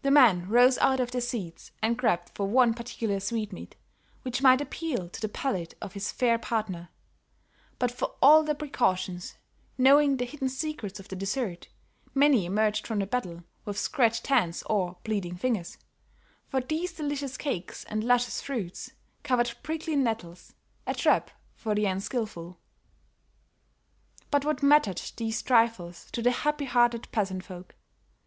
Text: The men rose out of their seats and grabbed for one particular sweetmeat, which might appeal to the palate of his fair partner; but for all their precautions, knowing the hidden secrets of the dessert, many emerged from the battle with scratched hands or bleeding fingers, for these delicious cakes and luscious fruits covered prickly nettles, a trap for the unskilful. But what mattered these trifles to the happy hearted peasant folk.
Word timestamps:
The 0.00 0.10
men 0.10 0.48
rose 0.48 0.78
out 0.78 0.98
of 0.98 1.10
their 1.10 1.20
seats 1.20 1.72
and 1.82 1.98
grabbed 1.98 2.30
for 2.30 2.46
one 2.48 2.72
particular 2.72 3.20
sweetmeat, 3.20 3.76
which 4.22 4.40
might 4.40 4.62
appeal 4.62 5.10
to 5.10 5.20
the 5.20 5.28
palate 5.28 5.74
of 5.82 5.92
his 5.92 6.10
fair 6.10 6.38
partner; 6.38 6.88
but 7.78 7.90
for 7.90 8.14
all 8.22 8.42
their 8.42 8.54
precautions, 8.54 9.36
knowing 9.76 10.16
the 10.16 10.24
hidden 10.24 10.48
secrets 10.48 10.98
of 10.98 11.08
the 11.08 11.16
dessert, 11.16 11.68
many 12.14 12.46
emerged 12.46 12.86
from 12.86 12.98
the 13.00 13.06
battle 13.06 13.44
with 13.66 13.78
scratched 13.78 14.28
hands 14.28 14.62
or 14.70 14.96
bleeding 15.04 15.36
fingers, 15.36 15.76
for 16.48 16.62
these 16.62 16.94
delicious 16.94 17.36
cakes 17.36 17.84
and 17.90 18.02
luscious 18.04 18.40
fruits 18.40 18.92
covered 19.22 19.54
prickly 19.62 19.96
nettles, 19.96 20.54
a 20.86 20.94
trap 20.94 21.30
for 21.54 21.74
the 21.74 21.84
unskilful. 21.84 22.56
But 24.30 24.46
what 24.46 24.62
mattered 24.62 25.02
these 25.18 25.42
trifles 25.42 26.08
to 26.12 26.22
the 26.22 26.30
happy 26.30 26.64
hearted 26.64 27.12
peasant 27.12 27.44
folk. 27.44 27.74